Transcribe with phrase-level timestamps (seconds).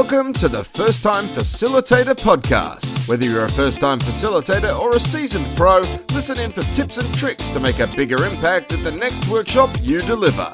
[0.00, 3.08] Welcome to the First Time Facilitator Podcast.
[3.08, 5.80] Whether you're a first time facilitator or a seasoned pro,
[6.12, 9.70] listen in for tips and tricks to make a bigger impact at the next workshop
[9.82, 10.48] you deliver.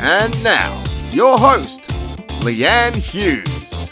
[0.00, 1.88] And now, your host,
[2.42, 3.90] Leanne Hughes.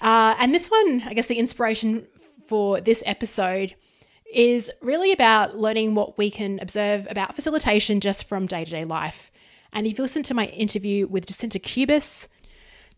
[0.00, 2.06] Uh, and this one, I guess the inspiration
[2.46, 3.74] for this episode
[4.32, 8.84] is really about learning what we can observe about facilitation just from day to day
[8.84, 9.32] life.
[9.72, 12.28] And if you listen to my interview with Jacinta Cubis,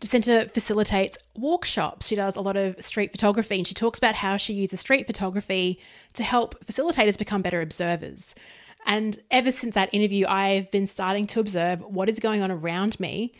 [0.00, 2.06] Jacinta facilitates workshops.
[2.06, 5.06] She does a lot of street photography and she talks about how she uses street
[5.06, 5.80] photography
[6.12, 8.34] to help facilitators become better observers.
[8.86, 12.98] And ever since that interview, I've been starting to observe what is going on around
[13.00, 13.34] me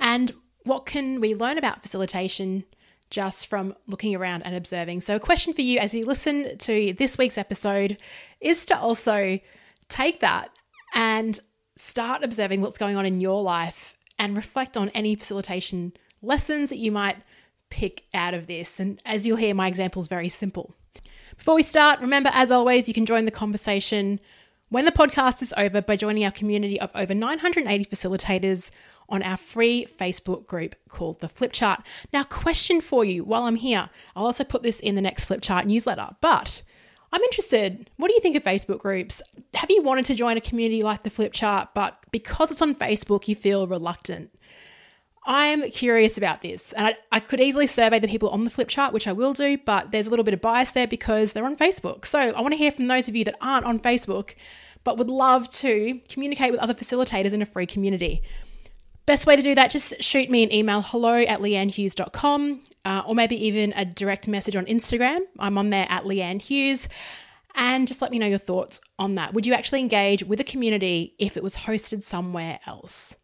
[0.00, 0.32] and
[0.64, 2.64] what can we learn about facilitation
[3.10, 5.02] just from looking around and observing.
[5.02, 7.98] So, a question for you as you listen to this week's episode
[8.40, 9.38] is to also
[9.88, 10.50] take that
[10.94, 11.38] and
[11.76, 15.92] start observing what's going on in your life and reflect on any facilitation
[16.22, 17.18] lessons that you might
[17.70, 18.78] pick out of this.
[18.78, 20.74] And as you'll hear, my example is very simple.
[21.36, 24.20] Before we start, remember, as always, you can join the conversation
[24.68, 28.70] when the podcast is over by joining our community of over 980 facilitators
[29.08, 31.82] on our free Facebook group called the Flipchart.
[32.12, 33.90] Now, question for you while I'm here.
[34.16, 36.62] I'll also put this in the next Flipchart newsletter, but
[37.14, 37.88] I'm interested.
[37.96, 39.22] What do you think of Facebook groups?
[39.54, 43.28] Have you wanted to join a community like the Flipchart, but because it's on Facebook,
[43.28, 44.36] you feel reluctant?
[45.24, 48.92] I'm curious about this, and I, I, could easily survey the people on the Flipchart,
[48.92, 51.56] which I will do, but there's a little bit of bias there because they're on
[51.56, 52.04] Facebook.
[52.04, 54.34] So I want to hear from those of you that aren't on Facebook,
[54.82, 58.22] but would love to communicate with other facilitators in a free community.
[59.06, 63.14] Best way to do that, just shoot me an email hello at leannehughes.com uh, or
[63.14, 65.20] maybe even a direct message on Instagram.
[65.38, 66.88] I'm on there at Leanne Hughes.
[67.56, 69.32] And just let me know your thoughts on that.
[69.32, 73.16] Would you actually engage with a community if it was hosted somewhere else?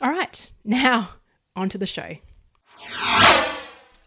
[0.00, 1.10] All right, now
[1.56, 2.16] on to the show.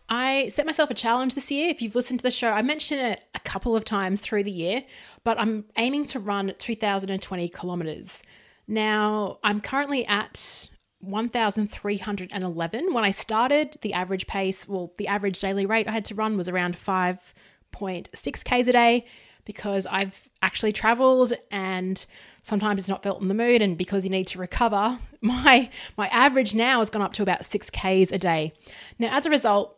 [0.08, 1.70] I set myself a challenge this year.
[1.70, 4.52] If you've listened to the show, I mentioned it a couple of times through the
[4.52, 4.84] year,
[5.24, 8.22] but I'm aiming to run 2020 kilometers.
[8.68, 10.70] Now, I'm currently at
[11.00, 12.94] 1,311.
[12.94, 16.38] When I started, the average pace, well, the average daily rate I had to run
[16.38, 19.06] was around 5.6 Ks a day
[19.46, 22.04] because I've actually traveled and
[22.42, 26.08] sometimes it's not felt in the mood and because you need to recover, my my
[26.08, 28.52] average now has gone up to about 6 Ks a day.
[28.98, 29.78] Now as a result,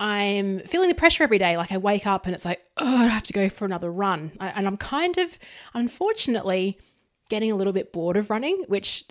[0.00, 1.56] I'm feeling the pressure every day.
[1.56, 4.32] Like I wake up and it's like, oh, I have to go for another run.
[4.40, 5.38] And I'm kind of,
[5.74, 6.78] unfortunately,
[7.30, 9.04] getting a little bit bored of running, which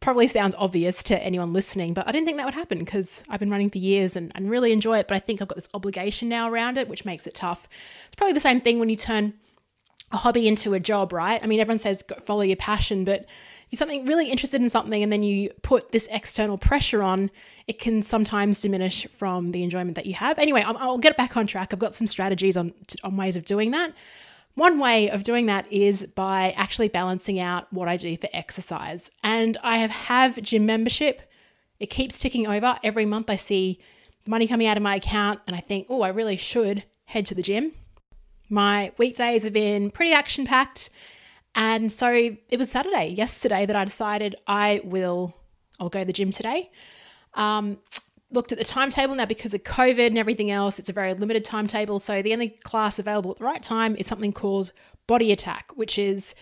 [0.00, 3.40] probably sounds obvious to anyone listening, but I didn't think that would happen because I've
[3.40, 5.08] been running for years and, and really enjoy it.
[5.08, 7.68] But I think I've got this obligation now around it, which makes it tough.
[8.06, 9.34] It's probably the same thing when you turn
[10.12, 11.42] a hobby into a job, right?
[11.42, 13.26] I mean, everyone says follow your passion, but
[13.70, 17.30] you're something really interested in something and then you put this external pressure on,
[17.66, 20.38] it can sometimes diminish from the enjoyment that you have.
[20.38, 21.72] Anyway, I'll, I'll get back on track.
[21.72, 22.72] I've got some strategies on
[23.02, 23.92] on ways of doing that.
[24.54, 29.10] One way of doing that is by actually balancing out what I do for exercise.
[29.22, 31.22] And I have have gym membership.
[31.80, 32.78] It keeps ticking over.
[32.84, 33.80] Every month I see
[34.26, 37.34] money coming out of my account, and I think, oh, I really should head to
[37.34, 37.72] the gym.
[38.48, 40.90] My weekdays have been pretty action packed.
[41.54, 45.34] And so it was Saturday, yesterday, that I decided I will,
[45.78, 46.70] I'll go to the gym today.
[47.34, 47.78] Um,
[48.34, 51.44] looked at the timetable now because of COVID and everything else, it's a very limited
[51.44, 51.98] timetable.
[51.98, 54.72] So the only class available at the right time is something called
[55.06, 56.34] Body Attack, which is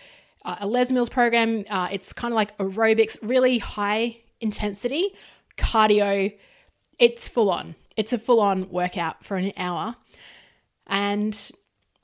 [0.43, 1.63] uh, a Les Mills program.
[1.69, 5.13] Uh, it's kind of like aerobics, really high intensity
[5.57, 6.35] cardio.
[6.99, 7.75] It's full on.
[7.95, 9.95] It's a full on workout for an hour.
[10.87, 11.33] And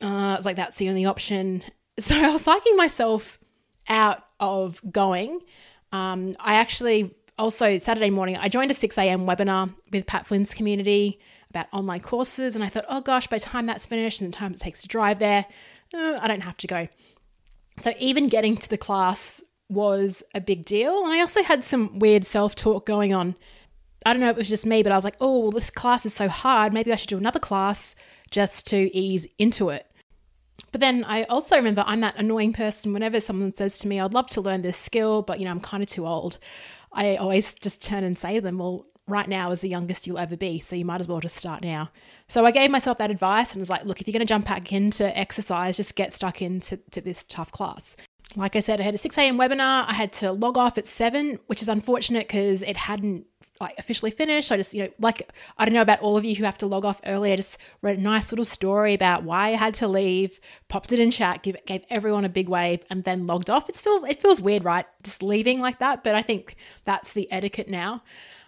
[0.02, 1.64] uh, it's like that's the only option.
[2.00, 3.40] So I was psyching myself
[3.90, 5.42] out of going.
[5.92, 9.26] Um, I actually also Saturday morning I joined a 6 a.m.
[9.26, 11.20] webinar with Pat Flynn's community
[11.50, 14.38] about online courses, and I thought, oh gosh, by the time that's finished and the
[14.38, 15.46] time it takes to drive there,
[15.96, 16.88] uh, I don't have to go.
[17.80, 21.98] So even getting to the class was a big deal, and I also had some
[21.98, 23.36] weird self talk going on.
[24.06, 25.70] I don't know if it was just me, but I was like, oh, well, this
[25.70, 26.72] class is so hard.
[26.72, 27.96] Maybe I should do another class
[28.30, 29.86] just to ease into it.
[30.72, 34.14] But then I also remember I'm that annoying person whenever someone says to me, I'd
[34.14, 36.38] love to learn this skill, but you know, I'm kind of too old.
[36.92, 40.20] I always just turn and say to them, well, right now is the youngest you'll
[40.20, 41.90] ever be, so you might as well just start now.
[42.28, 44.46] So I gave myself that advice and was like, look, if you're going to jump
[44.46, 47.96] back into exercise, just get stuck into to this tough class.
[48.36, 49.38] Like I said, I had a 6 a.m.
[49.38, 49.86] webinar.
[49.88, 53.26] I had to log off at 7, which is unfortunate because it hadn't
[53.60, 54.52] like officially finished.
[54.52, 56.68] I just, you know, like I don't know about all of you who have to
[56.68, 57.34] log off early.
[57.34, 60.40] I just wrote a nice little story about why I had to leave,
[60.70, 63.68] popped it in chat, give, gave everyone a big wave, and then logged off.
[63.68, 64.86] It's still it feels weird, right?
[65.04, 68.02] Just leaving like that, but I think that's the etiquette now.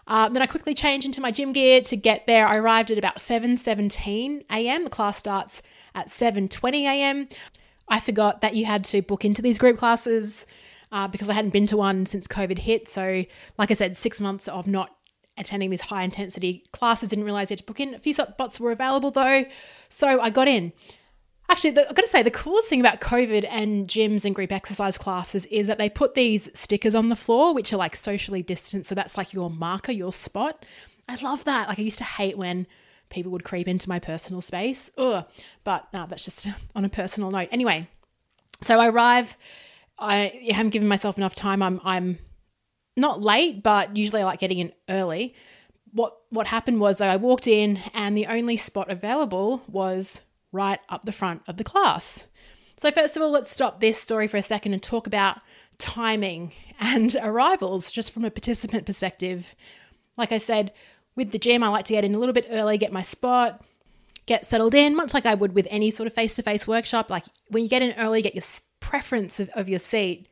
[0.07, 2.47] Um, then I quickly changed into my gym gear to get there.
[2.47, 4.83] I arrived at about 7:17 a.m.
[4.85, 5.61] The class starts
[5.93, 7.27] at 7:20 a.m.
[7.89, 10.45] I forgot that you had to book into these group classes.
[10.93, 12.89] Uh, because I hadn't been to one since COVID hit.
[12.89, 13.23] So,
[13.57, 14.93] like I said, six months of not
[15.41, 17.09] attending these high intensity classes.
[17.09, 17.93] Didn't realize you had to book in.
[17.93, 19.45] A few spots were available though,
[19.89, 20.73] so I got in.
[21.49, 24.53] Actually, the, I've got to say, the coolest thing about COVID and gyms and group
[24.53, 28.41] exercise classes is that they put these stickers on the floor, which are like socially
[28.41, 28.87] distanced.
[28.87, 30.65] So that's like your marker, your spot.
[31.09, 31.67] I love that.
[31.67, 32.67] Like, I used to hate when
[33.09, 34.89] people would creep into my personal space.
[34.97, 35.25] Ugh.
[35.65, 37.49] But no, that's just on a personal note.
[37.51, 37.89] Anyway,
[38.61, 39.35] so I arrive.
[39.99, 41.61] I haven't given myself enough time.
[41.61, 42.17] I'm I'm
[42.97, 45.35] not late, but usually I like getting in early.
[45.93, 50.21] What what happened was I walked in and the only spot available was
[50.51, 52.27] right up the front of the class.
[52.77, 55.39] So first of all, let's stop this story for a second and talk about
[55.77, 59.55] timing and arrivals just from a participant perspective.
[60.17, 60.71] Like I said,
[61.15, 63.63] with the gym, I like to get in a little bit early, get my spot,
[64.25, 67.09] get settled in, much like I would with any sort of face to face workshop.
[67.09, 68.43] Like when you get in early, get your
[68.91, 70.27] preference of, of your seat.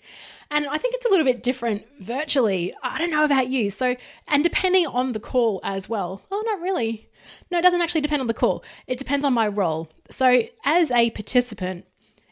[0.51, 2.73] And I think it's a little bit different virtually.
[2.83, 3.71] I don't know about you.
[3.71, 3.95] So,
[4.27, 6.21] and depending on the call as well.
[6.29, 7.09] Oh, not really.
[7.49, 8.65] No, it doesn't actually depend on the call.
[8.85, 9.89] It depends on my role.
[10.09, 11.85] So, as a participant,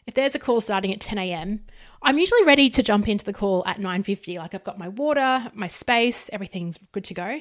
[0.06, 1.64] if there's a call starting at 10 a.m.,
[2.02, 4.36] I'm usually ready to jump into the call at 9:50.
[4.36, 7.40] Like I've got my water, my space, everything's good to go.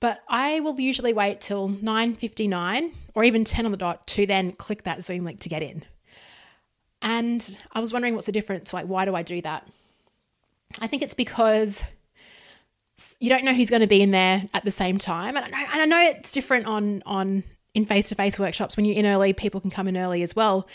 [0.00, 4.52] But I will usually wait till 9:59 or even 10 on the dot to then
[4.52, 5.84] click that Zoom link to get in.
[7.00, 8.72] And I was wondering what's the difference?
[8.72, 9.66] Like, why do I do that?
[10.80, 11.84] I think it's because
[13.20, 15.36] you don't know who's going to be in there at the same time.
[15.36, 18.76] And I know, and I know it's different on on in face to face workshops.
[18.76, 20.66] When you're in early, people can come in early as well.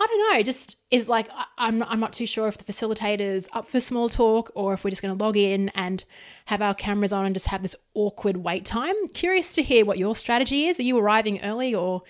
[0.00, 0.42] I don't know.
[0.42, 4.50] Just is like I'm I'm not too sure if the facilitator's up for small talk
[4.54, 6.04] or if we're just going to log in and
[6.46, 8.94] have our cameras on and just have this awkward wait time.
[9.08, 10.78] Curious to hear what your strategy is.
[10.80, 12.02] Are you arriving early or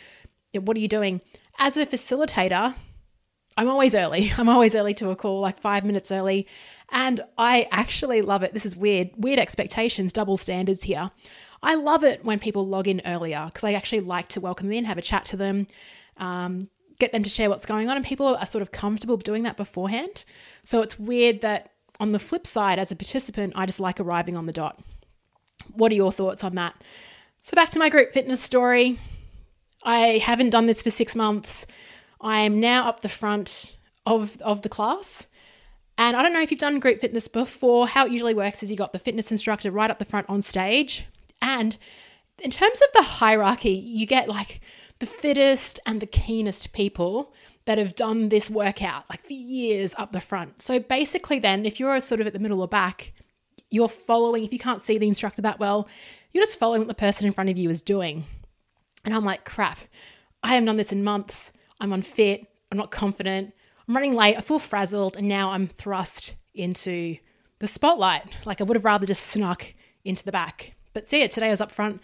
[0.55, 1.21] what are you doing?
[1.59, 2.75] As a facilitator,
[3.57, 4.33] I'm always early.
[4.39, 6.47] I'm always early to a call, like five minutes early.
[6.91, 8.53] And I actually love it.
[8.53, 11.11] This is weird, weird expectations, double standards here.
[11.63, 14.77] I love it when people log in earlier because I actually like to welcome them
[14.77, 15.69] in, have a chat to them,
[16.19, 16.69] um,
[16.99, 17.97] get them to share what's going on.
[17.97, 20.25] And people are sort of comfortable doing that beforehand.
[20.65, 24.37] So it's weird that on the flip side, as a participant, I just like arriving
[24.37, 24.81] on the dot.
[25.73, 26.75] What are your thoughts on that?
[27.45, 28.99] So back to my group fitness story.
[29.83, 31.67] I haven't done this for six months.
[32.23, 33.77] I am now up the front
[34.07, 35.27] of, of the class.
[35.99, 37.87] And I don't know if you've done group fitness before.
[37.87, 40.41] How it usually works is you got the fitness instructor right up the front on
[40.41, 41.07] stage.
[41.41, 41.77] And
[42.39, 44.61] in terms of the hierarchy, you get like
[45.01, 50.13] the fittest and the keenest people that have done this workout like for years up
[50.13, 50.63] the front.
[50.63, 53.13] So basically, then, if you're sort of at the middle or back,
[53.71, 55.89] you're following, if you can't see the instructor that well,
[56.33, 58.25] you're just following what the person in front of you is doing.
[59.05, 59.79] And I'm like, crap,
[60.43, 61.51] I haven't done this in months.
[61.83, 62.47] I'm unfit.
[62.71, 63.53] I'm not confident.
[63.87, 67.19] I'm running late, I feel frazzled, and now I'm thrust into
[67.59, 68.25] the spotlight.
[68.47, 69.75] Like I would have rather just snuck
[70.05, 70.75] into the back.
[70.95, 72.01] But see it, today I was up front.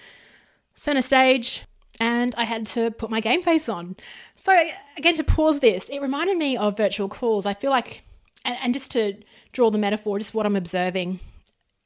[0.75, 1.65] center stage,
[2.01, 3.97] and I had to put my game face on.
[4.37, 4.53] So,
[4.97, 7.47] again, to pause this, it reminded me of virtual calls.
[7.47, 8.03] I feel like,
[8.45, 9.15] and, and just to
[9.53, 11.21] draw the metaphor, just what I'm observing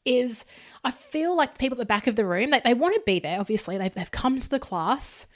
[0.04, 0.44] is
[0.84, 3.02] I feel like the people at the back of the room, they, they want to
[3.06, 3.78] be there, obviously.
[3.78, 5.26] They've, they've come to the class,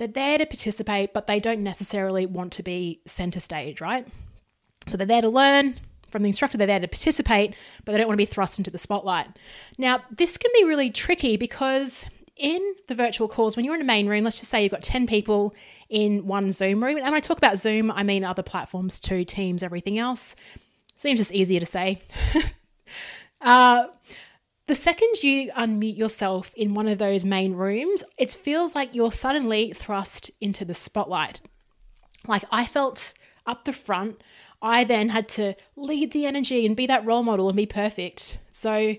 [0.00, 4.08] they're there to participate, but they don't necessarily want to be center stage, right?
[4.86, 5.78] So they're there to learn
[6.08, 7.54] from the instructor, they're there to participate,
[7.84, 9.28] but they don't want to be thrust into the spotlight.
[9.76, 13.84] Now, this can be really tricky because in the virtual calls, when you're in a
[13.84, 15.54] main room, let's just say you've got 10 people
[15.90, 16.96] in one Zoom room.
[16.96, 20.34] And when I talk about Zoom, I mean other platforms too, Teams, everything else.
[20.94, 21.98] Seems just easier to say.
[23.42, 23.88] uh,
[24.70, 29.10] the second you unmute yourself in one of those main rooms, it feels like you're
[29.10, 31.40] suddenly thrust into the spotlight.
[32.28, 33.12] Like I felt
[33.48, 34.22] up the front,
[34.62, 38.38] I then had to lead the energy and be that role model and be perfect.
[38.52, 38.94] So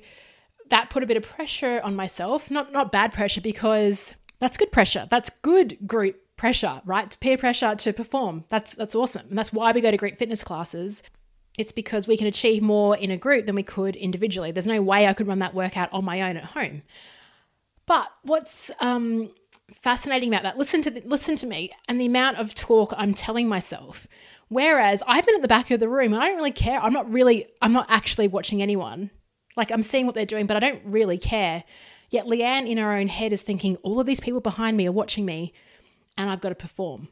[0.69, 2.51] that put a bit of pressure on myself.
[2.51, 5.07] Not not bad pressure because that's good pressure.
[5.09, 7.05] That's good group pressure, right?
[7.05, 8.43] It's peer pressure to perform.
[8.49, 9.27] That's that's awesome.
[9.29, 11.01] And that's why we go to group fitness classes.
[11.57, 14.51] It's because we can achieve more in a group than we could individually.
[14.51, 16.83] There's no way I could run that workout on my own at home.
[17.85, 19.31] But what's um,
[19.73, 20.57] fascinating about that?
[20.57, 24.07] Listen to the, listen to me and the amount of talk I'm telling myself.
[24.47, 26.81] Whereas I've been at the back of the room and I don't really care.
[26.81, 27.47] I'm not really.
[27.61, 29.11] I'm not actually watching anyone.
[29.57, 31.63] Like I'm seeing what they're doing, but I don't really care.
[32.09, 34.91] Yet Leanne in her own head is thinking, all of these people behind me are
[34.91, 35.53] watching me
[36.17, 37.07] and I've got to perform.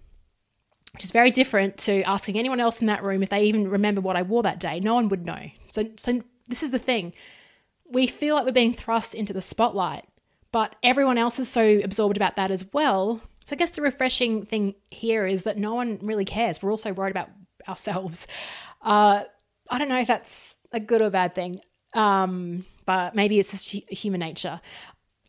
[1.00, 4.02] Which is very different to asking anyone else in that room if they even remember
[4.02, 4.82] what I wore that day.
[4.82, 5.50] No one would know.
[5.72, 7.14] So, so this is the thing.
[7.90, 10.04] We feel like we're being thrust into the spotlight,
[10.52, 13.22] but everyone else is so absorbed about that as well.
[13.46, 16.62] So I guess the refreshing thing here is that no one really cares.
[16.62, 17.30] We're also worried about
[17.66, 18.28] ourselves.
[18.82, 19.24] Uh,
[19.70, 21.62] I don't know if that's a good or bad thing.
[21.94, 24.60] Um, but maybe it's just human nature.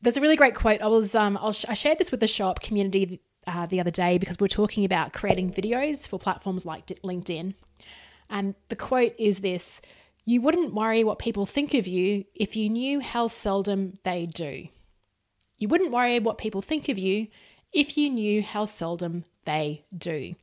[0.03, 0.81] There's a really great quote.
[0.81, 4.18] I was um, sh- I shared this with the shop community uh, the other day
[4.18, 7.54] because we are talking about creating videos for platforms like LinkedIn,
[8.28, 9.80] and the quote is this:
[10.25, 14.68] "You wouldn't worry what people think of you if you knew how seldom they do.
[15.59, 17.28] You wouldn't worry what people think of you
[17.73, 20.35] if you knew how seldom they do."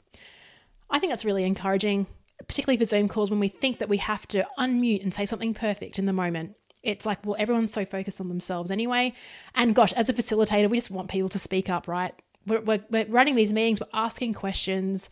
[0.89, 2.07] I think that's really encouraging
[2.45, 5.53] particularly for Zoom calls, when we think that we have to unmute and say something
[5.53, 6.55] perfect in the moment.
[6.83, 9.13] It's like, well, everyone's so focused on themselves anyway.
[9.55, 12.13] And gosh, as a facilitator, we just want people to speak up, right?
[12.47, 15.09] We're, we're, we're running these meetings, we're asking questions,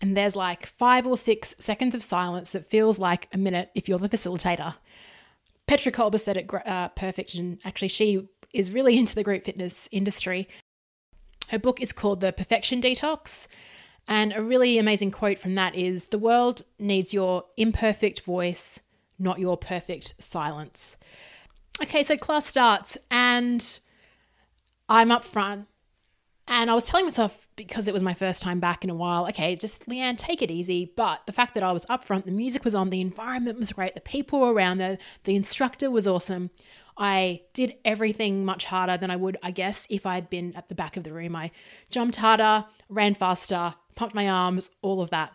[0.00, 3.88] and there's like five or six seconds of silence that feels like a minute if
[3.88, 4.74] you're the facilitator.
[5.66, 9.88] Petra Kolber said it uh, perfect, and actually, she is really into the group fitness
[9.90, 10.48] industry.
[11.48, 13.46] Her book is called The Perfection Detox.
[14.08, 18.80] And a really amazing quote from that is The world needs your imperfect voice,
[19.18, 20.96] not your perfect silence.
[21.80, 23.78] Okay, so class starts, and
[24.88, 25.68] I'm up front.
[26.52, 29.24] And I was telling myself, because it was my first time back in a while,
[29.28, 30.92] okay, just Leanne, take it easy.
[30.96, 33.70] But the fact that I was up front, the music was on, the environment was
[33.70, 36.50] great, the people were around there, the instructor was awesome.
[36.98, 40.68] I did everything much harder than I would, I guess, if I had been at
[40.68, 41.36] the back of the room.
[41.36, 41.52] I
[41.88, 45.32] jumped harder, ran faster, pumped my arms, all of that.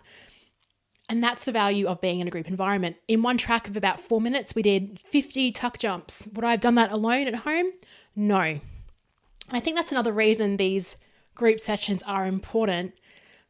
[1.07, 2.98] And that's the value of being in a group environment.
[3.07, 6.27] In one track of about four minutes, we did 50 tuck jumps.
[6.34, 7.72] Would I have done that alone at home?
[8.17, 8.60] No.
[9.51, 10.98] I think that's another reason these
[11.36, 12.94] group sessions are important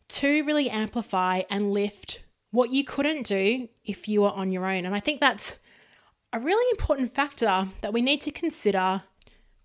[0.07, 4.85] to really amplify and lift what you couldn't do if you were on your own.
[4.85, 5.57] And I think that's
[6.33, 9.03] a really important factor that we need to consider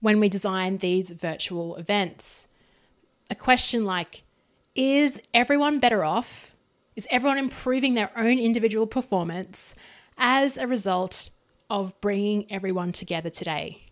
[0.00, 2.47] when we design these virtual events.
[3.29, 4.23] A question like,
[4.75, 6.55] is everyone better off?
[6.97, 9.75] Is everyone improving their own individual performance
[10.17, 11.31] as a result
[11.69, 13.83] of bringing everyone together today?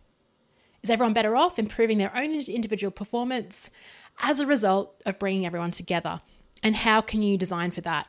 [0.82, 3.70] Is everyone better off improving their own individual performance
[4.20, 6.20] as a result of bringing everyone together?
[6.62, 8.08] And how can you design for that?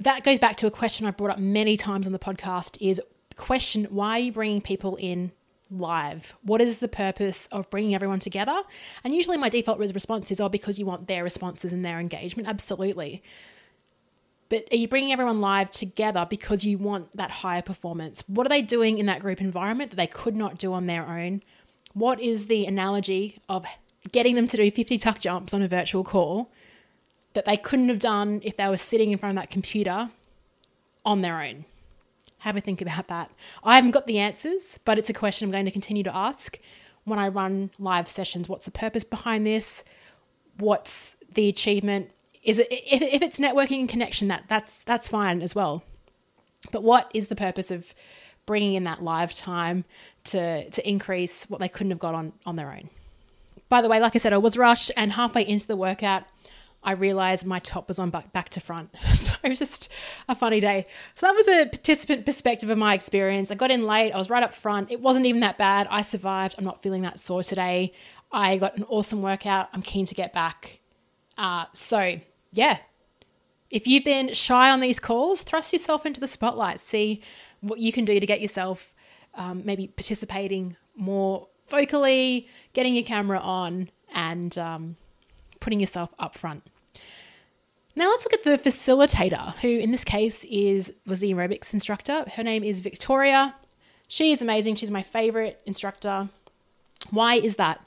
[0.00, 3.00] That goes back to a question I've brought up many times on the podcast is
[3.36, 5.32] question why are you bringing people in
[5.70, 6.34] live?
[6.42, 8.62] What is the purpose of bringing everyone together?
[9.04, 12.48] And usually my default response is, oh, because you want their responses and their engagement.
[12.48, 13.22] Absolutely.
[14.48, 18.24] But are you bringing everyone live together because you want that higher performance?
[18.26, 21.06] What are they doing in that group environment that they could not do on their
[21.06, 21.42] own?
[21.92, 23.66] What is the analogy of
[24.12, 26.50] getting them to do 50 tuck jumps on a virtual call
[27.34, 30.10] that they couldn't have done if they were sitting in front of that computer
[31.04, 31.64] on their own?
[32.38, 33.30] have a think about that.
[33.64, 36.58] I haven't got the answers, but it's a question I'm going to continue to ask
[37.04, 38.48] when I run live sessions.
[38.48, 39.84] What's the purpose behind this?
[40.58, 42.10] What's the achievement?
[42.42, 45.82] Is it if, if it's networking and connection that that's that's fine as well.
[46.72, 47.94] But what is the purpose of
[48.46, 49.84] bringing in that live time
[50.24, 52.88] to to increase what they couldn't have got on on their own?
[53.68, 56.24] By the way, like I said, I was rushed, and halfway into the workout,
[56.82, 58.90] I realized my top was on back, to front.
[59.14, 59.88] so it was just
[60.28, 60.84] a funny day.
[61.14, 63.50] So that was a participant perspective of my experience.
[63.50, 64.90] I got in late, I was right up front.
[64.90, 65.86] It wasn't even that bad.
[65.90, 66.54] I survived.
[66.56, 67.92] I'm not feeling that sore today.
[68.30, 69.68] I got an awesome workout.
[69.72, 70.80] I'm keen to get back.
[71.36, 72.20] Uh, so,
[72.52, 72.78] yeah.
[73.70, 76.80] If you've been shy on these calls, thrust yourself into the spotlight.
[76.80, 77.22] See
[77.60, 78.94] what you can do to get yourself
[79.34, 82.48] um, maybe participating more vocally,
[82.78, 84.94] getting your camera on, and um,
[85.58, 86.62] putting yourself up front.
[87.96, 92.24] Now let's look at the facilitator, who in this case is was the aerobics instructor.
[92.36, 93.56] Her name is Victoria.
[94.06, 94.76] She is amazing.
[94.76, 96.28] She's my favorite instructor.
[97.10, 97.84] Why is that?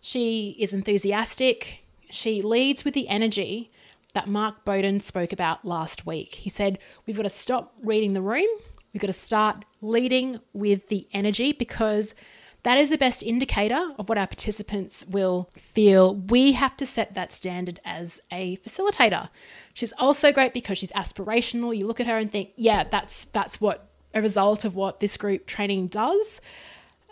[0.00, 1.84] She is enthusiastic.
[2.10, 3.70] She leads with the energy
[4.14, 6.34] that Mark Bowden spoke about last week.
[6.34, 8.48] He said, We've got to stop reading the room.
[8.92, 12.16] We've got to start leading with the energy because
[12.64, 16.16] that is the best indicator of what our participants will feel.
[16.16, 19.28] We have to set that standard as a facilitator.
[19.74, 21.76] She's also great because she's aspirational.
[21.76, 25.16] You look at her and think, yeah, that's that's what a result of what this
[25.18, 26.40] group training does.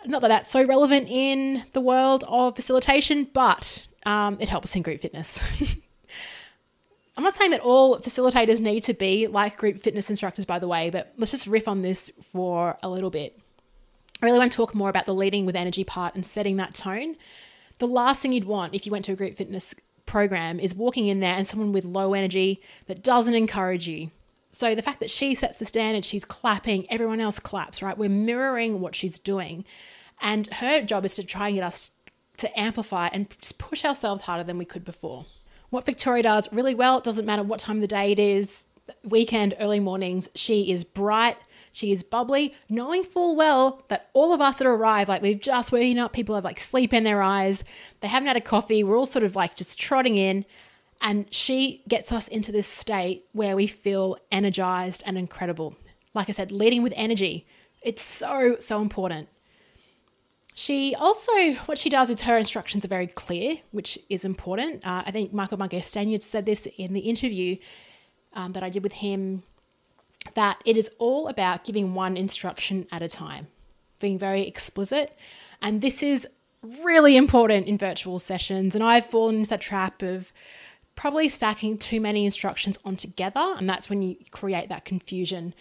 [0.05, 4.81] Not that that's so relevant in the world of facilitation, but um, it helps in
[4.81, 5.41] group fitness.
[7.15, 10.67] I'm not saying that all facilitators need to be like group fitness instructors, by the
[10.67, 13.39] way, but let's just riff on this for a little bit.
[14.23, 16.73] I really want to talk more about the leading with energy part and setting that
[16.73, 17.17] tone.
[17.79, 19.75] The last thing you'd want if you went to a group fitness
[20.05, 24.11] program is walking in there and someone with low energy that doesn't encourage you.
[24.49, 27.97] So the fact that she sets the standard, she's clapping, everyone else claps, right?
[27.97, 29.65] We're mirroring what she's doing.
[30.21, 31.91] And her job is to try and get us
[32.37, 35.25] to amplify and just push ourselves harder than we could before.
[35.69, 38.67] What Victoria does really well, it doesn't matter what time of the day it is,
[39.03, 41.35] weekend, early mornings, she is bright,
[41.73, 45.71] she is bubbly, knowing full well that all of us that arrive, like we've just
[45.71, 47.63] woken up, people have like sleep in their eyes,
[47.99, 50.45] they haven't had a coffee, we're all sort of like just trotting in.
[51.01, 55.75] And she gets us into this state where we feel energized and incredible.
[56.13, 57.47] Like I said, leading with energy.
[57.81, 59.27] It's so, so important.
[60.53, 64.85] She also, what she does is her instructions are very clear, which is important.
[64.85, 67.57] Uh, I think Michael Marquez Stanyard said this in the interview
[68.33, 69.41] um, that I did with him
[70.35, 73.47] that it is all about giving one instruction at a time,
[73.99, 75.17] being very explicit.
[75.61, 76.27] And this is
[76.83, 78.75] really important in virtual sessions.
[78.75, 80.31] And I've fallen into that trap of
[80.95, 83.55] probably stacking too many instructions on together.
[83.57, 85.53] And that's when you create that confusion.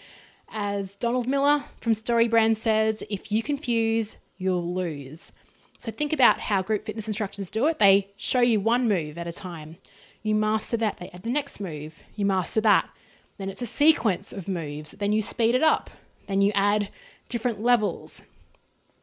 [0.48, 5.33] As Donald Miller from StoryBrand says, if you confuse, you'll lose.
[5.79, 7.79] So think about how group fitness instructors do it.
[7.79, 9.79] They show you one move at a time.
[10.22, 12.03] You master that, they add the next move.
[12.14, 12.88] You master that.
[13.38, 14.92] Then it's a sequence of moves.
[14.92, 15.90] Then you speed it up.
[16.26, 16.90] Then you add
[17.28, 18.22] different levels.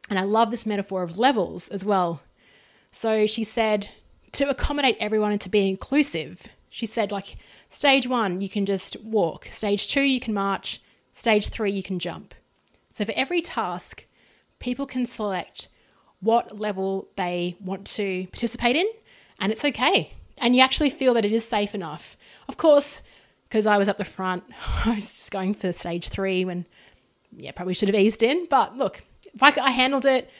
[0.08, 2.22] And I love this metaphor of levels as well.
[2.92, 3.90] So she said
[4.32, 7.36] to accommodate everyone and to be inclusive, she said, like,
[7.68, 9.46] stage one, you can just walk.
[9.46, 10.80] Stage two, you can march.
[11.12, 12.34] Stage three, you can jump.
[12.92, 14.06] So for every task,
[14.58, 15.68] people can select
[16.20, 18.86] what level they want to participate in,
[19.40, 20.12] and it's okay.
[20.38, 22.16] And you actually feel that it is safe enough.
[22.48, 23.02] Of course,
[23.50, 24.44] because I was up the front.
[24.86, 26.64] I was just going for stage three when,
[27.36, 28.46] yeah, probably should have eased in.
[28.46, 29.02] But look,
[29.42, 30.30] I, I handled it,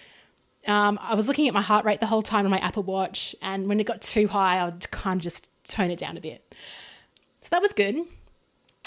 [0.66, 3.34] um, I was looking at my heart rate the whole time on my Apple Watch,
[3.40, 6.20] and when it got too high, I would kind of just tone it down a
[6.20, 6.54] bit.
[7.40, 7.96] So that was good,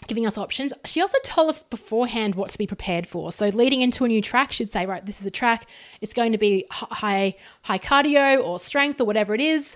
[0.06, 0.72] giving us options.
[0.86, 3.32] She also told us beforehand what to be prepared for.
[3.32, 5.66] So leading into a new track, she'd say, right, this is a track.
[6.02, 9.76] It's going to be high high cardio or strength or whatever it is.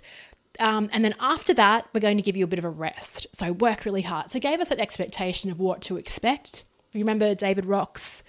[0.60, 3.28] Um, and then after that, we're going to give you a bit of a rest.
[3.34, 4.30] So work really hard.
[4.32, 6.64] So gave us that expectation of what to expect.
[6.94, 8.24] You remember David Rock's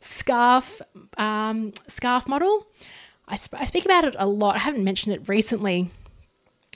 [0.00, 0.80] scarf
[1.18, 2.66] um, scarf model?
[3.26, 4.56] I, sp- I speak about it a lot.
[4.56, 5.90] I haven't mentioned it recently.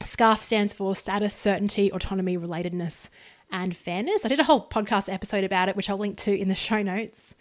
[0.02, 3.08] SCARF stands for status, certainty, autonomy, relatedness,
[3.50, 4.24] and fairness.
[4.24, 6.82] I did a whole podcast episode about it, which I'll link to in the show
[6.82, 7.34] notes.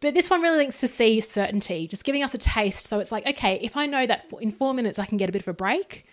[0.00, 2.86] But this one really links to C certainty, just giving us a taste.
[2.86, 5.32] So it's like, okay, if I know that in four minutes I can get a
[5.32, 6.06] bit of a break,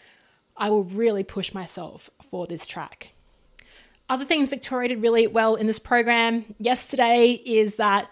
[0.60, 3.12] I will really push myself for this track.
[4.10, 8.10] Other things Victoria did really well in this program yesterday is that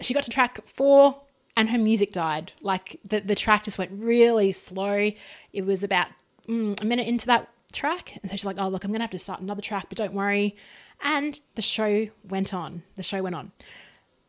[0.00, 1.20] she got to track four
[1.56, 2.52] and her music died.
[2.62, 5.10] Like the, the track just went really slow.
[5.52, 6.08] It was about
[6.48, 8.18] mm, a minute into that track.
[8.22, 9.98] And so she's like, oh, look, I'm going to have to start another track, but
[9.98, 10.56] don't worry.
[11.02, 12.82] And the show went on.
[12.96, 13.52] The show went on.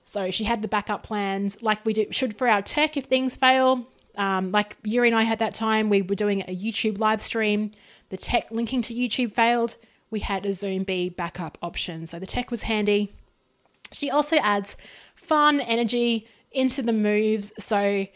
[0.05, 3.37] So she had the backup plans like we do, should for our tech if things
[3.37, 3.87] fail.
[4.17, 7.71] Um, like Yuri and I had that time, we were doing a YouTube live stream.
[8.09, 9.77] The tech linking to YouTube failed.
[10.09, 12.05] We had a Zoom B backup option.
[12.05, 13.13] So the tech was handy.
[13.91, 14.75] She also adds
[15.15, 17.53] fun energy into the moves.
[17.57, 18.07] So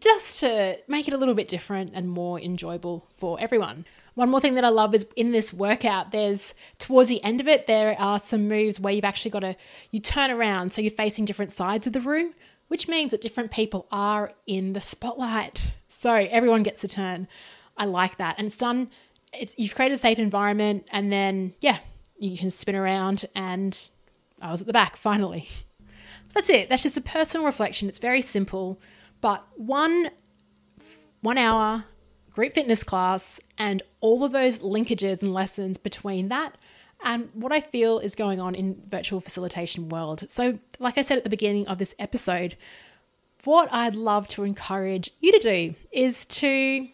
[0.00, 3.86] just to make it a little bit different and more enjoyable for everyone.
[4.14, 7.46] One more thing that I love is in this workout, there's towards the end of
[7.46, 9.56] it, there are some moves where you've actually got to
[9.92, 12.34] you turn around so you're facing different sides of the room,
[12.68, 15.72] which means that different people are in the spotlight.
[15.88, 17.28] So everyone gets a turn.
[17.76, 18.36] I like that.
[18.38, 18.90] And it's done
[19.32, 21.78] it's, you've created a safe environment and then yeah,
[22.18, 23.88] you can spin around and
[24.40, 25.48] I was at the back finally.
[26.34, 26.68] That's it.
[26.68, 27.88] That's just a personal reflection.
[27.88, 28.80] It's very simple,
[29.20, 30.10] but one
[31.20, 31.84] one hour
[32.30, 36.56] group fitness class and all of those linkages and lessons between that
[37.02, 40.28] and what I feel is going on in virtual facilitation world.
[40.28, 42.56] So, like I said at the beginning of this episode,
[43.44, 46.88] what I'd love to encourage you to do is to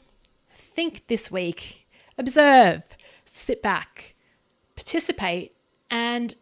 [0.51, 1.87] think this week,
[2.19, 2.83] observe,
[3.25, 4.15] sit back,
[4.77, 5.57] participate,
[5.91, 6.35] and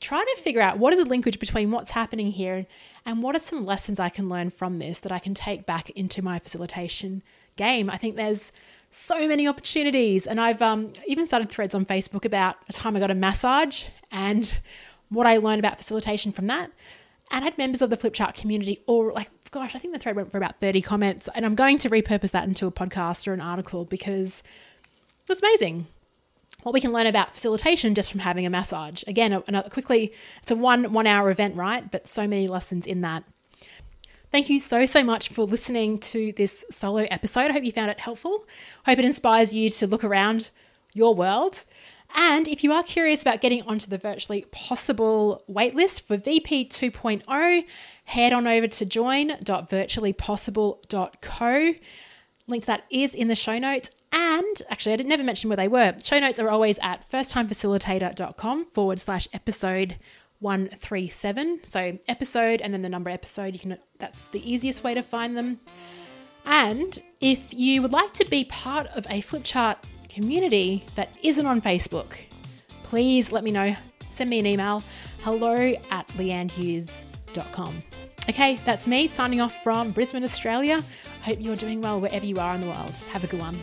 [0.00, 2.66] try to figure out what is the linkage between what's happening here
[3.06, 5.90] and what are some lessons I can learn from this that I can take back
[5.90, 7.22] into my facilitation
[7.56, 7.88] game.
[7.88, 8.50] I think there's
[8.94, 13.00] so many opportunities, and I've um, even started threads on Facebook about a time I
[13.00, 14.60] got a massage and
[15.08, 16.70] what I learned about facilitation from that.
[17.30, 20.14] And I had members of the Flipchart community, or like, gosh, I think the thread
[20.14, 21.28] went for about 30 comments.
[21.34, 24.42] And I'm going to repurpose that into a podcast or an article because
[25.22, 25.88] it was amazing
[26.62, 29.02] what we can learn about facilitation just from having a massage.
[29.06, 31.90] Again, another, quickly, it's a one one hour event, right?
[31.90, 33.24] But so many lessons in that.
[34.34, 37.50] Thank you so, so much for listening to this solo episode.
[37.50, 38.44] I hope you found it helpful.
[38.84, 40.50] I hope it inspires you to look around
[40.92, 41.64] your world.
[42.16, 47.64] And if you are curious about getting onto the virtually possible waitlist for VP 2.0,
[48.06, 51.74] head on over to join.virtuallypossible.co.
[52.48, 53.88] Link to that is in the show notes.
[54.10, 55.94] And actually, I didn't never mention where they were.
[56.02, 59.96] Show notes are always at firsttimefacilitator.com forward slash episode
[60.40, 61.60] 137.
[61.64, 65.36] So episode and then the number episode, you can that's the easiest way to find
[65.36, 65.60] them.
[66.44, 69.76] And if you would like to be part of a Flipchart
[70.08, 72.16] community that isn't on Facebook,
[72.82, 73.74] please let me know.
[74.10, 74.82] Send me an email
[75.24, 77.74] hello at leannehughes.com.
[78.28, 80.82] Okay, that's me signing off from Brisbane, Australia.
[81.22, 82.92] I hope you're doing well wherever you are in the world.
[83.10, 83.58] Have a good one.